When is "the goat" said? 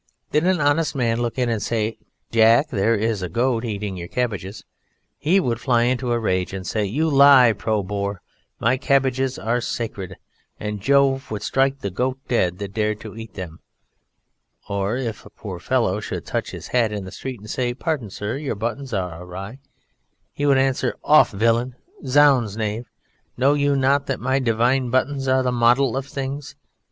11.81-12.17